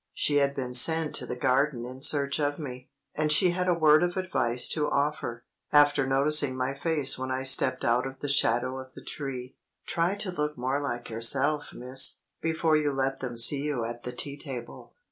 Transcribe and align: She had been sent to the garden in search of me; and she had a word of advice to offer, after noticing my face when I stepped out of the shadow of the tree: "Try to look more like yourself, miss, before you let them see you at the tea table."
She 0.15 0.37
had 0.37 0.55
been 0.55 0.73
sent 0.73 1.13
to 1.13 1.27
the 1.27 1.35
garden 1.35 1.85
in 1.85 2.01
search 2.01 2.39
of 2.39 2.57
me; 2.57 2.89
and 3.13 3.31
she 3.31 3.51
had 3.51 3.67
a 3.67 3.73
word 3.77 4.01
of 4.01 4.17
advice 4.17 4.67
to 4.69 4.87
offer, 4.89 5.43
after 5.71 6.07
noticing 6.07 6.57
my 6.57 6.73
face 6.73 7.19
when 7.19 7.29
I 7.29 7.43
stepped 7.43 7.85
out 7.85 8.07
of 8.07 8.17
the 8.17 8.27
shadow 8.27 8.79
of 8.79 8.93
the 8.95 9.03
tree: 9.03 9.57
"Try 9.85 10.15
to 10.15 10.31
look 10.31 10.57
more 10.57 10.79
like 10.81 11.11
yourself, 11.11 11.71
miss, 11.71 12.21
before 12.41 12.75
you 12.75 12.91
let 12.91 13.19
them 13.19 13.37
see 13.37 13.61
you 13.61 13.85
at 13.85 14.01
the 14.01 14.11
tea 14.11 14.39
table." 14.39 14.95